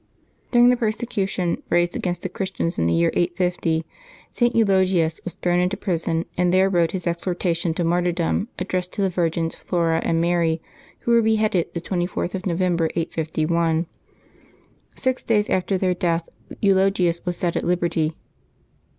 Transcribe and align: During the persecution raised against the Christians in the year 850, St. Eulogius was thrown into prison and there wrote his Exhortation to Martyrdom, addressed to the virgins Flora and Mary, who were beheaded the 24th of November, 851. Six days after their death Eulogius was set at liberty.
During 0.49 0.69
the 0.71 0.75
persecution 0.77 1.61
raised 1.69 1.95
against 1.95 2.23
the 2.23 2.27
Christians 2.29 2.79
in 2.79 2.87
the 2.87 2.93
year 2.95 3.11
850, 3.13 3.85
St. 4.31 4.55
Eulogius 4.55 5.21
was 5.23 5.35
thrown 5.35 5.59
into 5.59 5.77
prison 5.77 6.25
and 6.35 6.51
there 6.51 6.69
wrote 6.71 6.89
his 6.91 7.05
Exhortation 7.05 7.75
to 7.75 7.83
Martyrdom, 7.83 8.47
addressed 8.57 8.93
to 8.93 9.03
the 9.03 9.11
virgins 9.11 9.53
Flora 9.53 10.01
and 10.03 10.19
Mary, 10.19 10.59
who 11.01 11.11
were 11.11 11.21
beheaded 11.21 11.71
the 11.75 11.81
24th 11.81 12.33
of 12.33 12.47
November, 12.47 12.89
851. 12.95 13.85
Six 14.95 15.23
days 15.23 15.51
after 15.51 15.77
their 15.77 15.93
death 15.93 16.27
Eulogius 16.59 17.23
was 17.23 17.37
set 17.37 17.55
at 17.55 17.63
liberty. 17.63 18.15